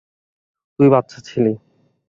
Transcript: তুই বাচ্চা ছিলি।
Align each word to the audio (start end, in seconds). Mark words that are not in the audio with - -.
তুই 0.79 0.87
বাচ্চা 0.89 1.19
ছিলি। 1.27 1.53